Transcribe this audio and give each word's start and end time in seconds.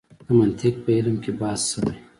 د 0.25 0.27
منطق 0.39 0.73
په 0.83 0.89
علم 0.97 1.15
کې 1.23 1.31
بحث 1.39 1.61
شوی. 1.71 1.95